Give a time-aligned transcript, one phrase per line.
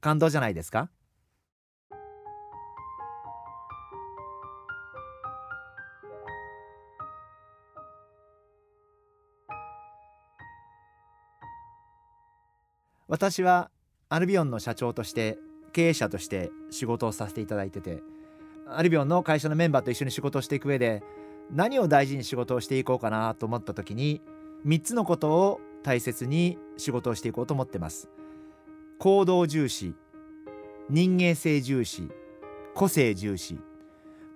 [0.00, 0.88] 感動じゃないですか？
[13.08, 13.70] 私は
[14.08, 15.36] アルビオンの社長として
[15.72, 18.04] 経営者として仕事をさせていただいてて
[18.68, 21.02] アルビオンの会社のメンバーと一緒に仕事をしていく上で
[21.50, 24.20] 何を大事に仕事をしていこうかなと思った時に
[24.64, 28.08] 3つのことを大切に仕事をしていこうと思ってます。
[29.00, 29.94] 行動重視
[30.90, 32.10] 人間性重視
[32.74, 33.58] 個性重視。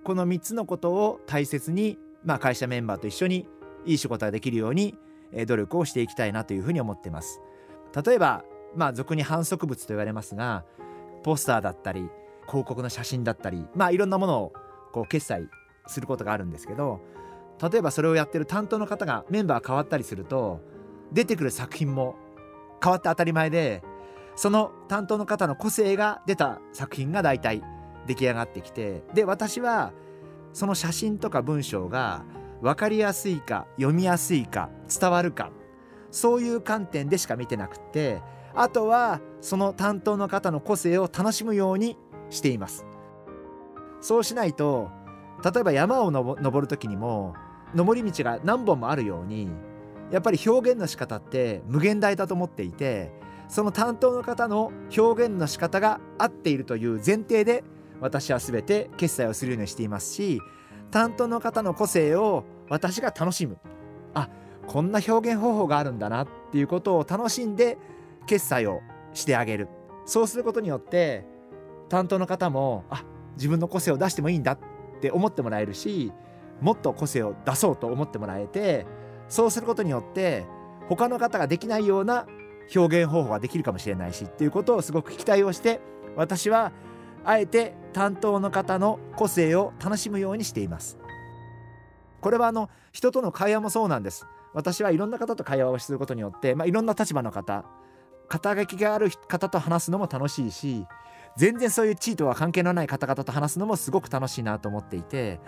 [0.03, 3.47] この3つのことを大切に、まあ、会社メンバーと一緒に
[3.85, 4.97] いい仕事ができるように
[5.45, 7.41] 努力をしていきたいなというふうに思ってます。
[8.03, 8.43] 例えば
[8.75, 10.65] まあ俗に反則物と言われますが
[11.21, 12.09] ポスターだったり
[12.47, 14.53] 広告の写真だったりまあいろんなものを
[14.91, 15.47] こう決済
[15.85, 17.01] することがあるんですけど
[17.61, 20.59] 例えばそれをやってる担当の方がメンバー変わったりすると
[21.11, 22.15] 出てくる作品も
[22.83, 23.83] 変わって当たり前で
[24.35, 27.63] その担当の方の個性が出た作品が大体
[28.07, 29.93] 出来上がってきてで私は
[30.53, 32.23] その写真とか文章が
[32.61, 35.51] 分かりやすいか読みやすいか伝わるか
[36.11, 38.21] そういう観点でしか見てなくて
[38.53, 41.97] あとはその担当の方の個性を楽しむように
[42.29, 42.85] しています。
[44.01, 44.89] そうしないと
[45.43, 47.33] 例えば山を登る時にも
[47.73, 49.49] 登り道が何本もあるように
[50.11, 53.11] やっぱり表現の仕方って無限大だと思っていて
[53.47, 57.63] その担当の方の表現の仕方が合っているという前提で
[58.01, 60.41] 私は全て決済をするようにしていますし
[60.91, 63.57] 担当の方の個性を私が楽しむ。
[64.13, 64.29] あ
[64.67, 67.77] こんな表現方法があるんだなっていうことを楽しんで
[68.25, 68.81] 決済を
[69.13, 69.67] してあげる。
[70.05, 71.25] そうすることによって
[71.89, 73.03] 担当の方もあ
[73.35, 74.59] 自分の個性を出してもいいんだっ
[75.01, 76.11] て思ってもらえるし
[76.61, 78.85] もっと個性を出そうと思ってもらえて
[79.27, 80.45] そうすることによって
[80.87, 82.27] 他の方ができないような
[82.73, 85.81] 表現方法ができるかもしれないしっていうことをすごく期待をして
[86.15, 86.71] 私は
[87.23, 90.97] あえて担当の方の個性を楽しむようにしています。
[92.21, 94.25] これはあの人との会話もそうなんです。
[94.53, 97.65] 私はいろんな方と会話をすることによって、まあ、いろんな立場の方
[98.29, 100.85] 肩書きがある方と話すのも楽しいし
[101.37, 105.41] 全然そういう地位とは関係のない方々と話すのもすごく楽しいなと思っていて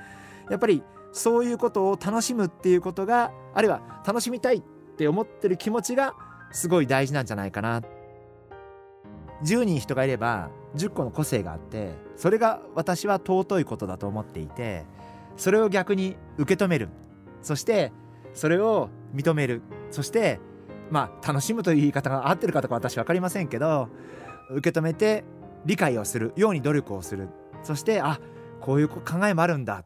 [0.50, 4.62] やっぱりそういうことを楽しむっていうことがあるいは楽しみたいっ
[4.98, 6.14] て思ってる気持ちが
[6.52, 7.82] すごい大事なんじゃないかな。
[9.44, 14.86] 10人人がいれば10個の個性があってそれが私は尊いことだと思っていて
[15.36, 16.90] それを逆に受け止める。
[17.44, 17.92] そして
[18.34, 19.62] それを認める。
[19.92, 20.40] そして
[20.90, 23.90] まあ楽しむという言い方が合ってるかとか私分かりませんけど
[24.52, 25.24] 受け止めて
[25.66, 26.34] 理解をする。
[26.36, 27.30] ように努力をする。
[27.62, 28.20] そしてあ
[28.62, 29.84] こういう考えもあるんだ。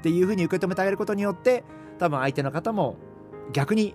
[0.00, 1.64] っていうふうに受け止めてあげることによって
[1.98, 2.96] 多分相手の方も
[3.52, 3.94] 逆に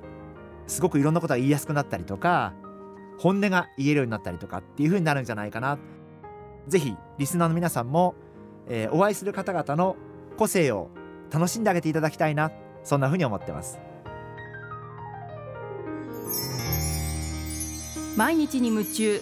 [0.67, 2.53] すごくいろんなことが言いやすくなったりとか
[3.17, 5.79] 本音が言えるようになったりとかっていうふうになるんじゃないかな。
[6.67, 8.15] 是非リスナーの皆さんも、
[8.67, 9.95] えー、お会いする方々の
[10.37, 10.89] 個性を
[11.31, 12.51] 楽しんであげていただきたいな。
[12.83, 13.79] そんなふうに思ってます。
[18.15, 19.21] 毎日に夢中。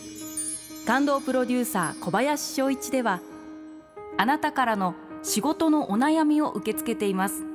[0.85, 3.19] 感動プロデューサー小林翔一では
[4.17, 7.54] あなたからの仕事のお悩みを受け付けています。